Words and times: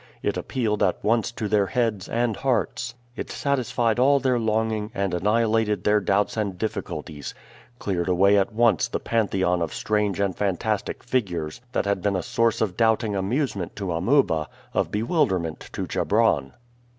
It 0.23 0.35
appealed 0.35 0.81
at 0.81 0.97
once 1.03 1.31
to 1.33 1.47
their 1.47 1.67
heads 1.67 2.09
and 2.09 2.35
hearts. 2.35 2.95
It 3.15 3.29
satisfied 3.29 3.99
all 3.99 4.19
their 4.19 4.39
longing 4.39 4.89
and 4.95 5.13
annihilated 5.13 5.83
their 5.83 5.99
doubts 5.99 6.35
and 6.35 6.57
difficulties; 6.57 7.35
cleared 7.77 8.07
away 8.09 8.35
at 8.35 8.51
once 8.51 8.87
the 8.87 8.99
pantheon 8.99 9.61
of 9.61 9.75
strange 9.75 10.19
and 10.19 10.35
fantastic 10.35 11.03
figures 11.03 11.61
that 11.73 11.85
had 11.85 12.01
been 12.01 12.15
a 12.15 12.23
source 12.23 12.61
of 12.61 12.75
doubting 12.75 13.15
amusement 13.15 13.75
to 13.75 13.91
Amuba, 13.93 14.49
of 14.73 14.89
bewilderment 14.89 15.69
to 15.73 15.85
Chebron. 15.85 16.53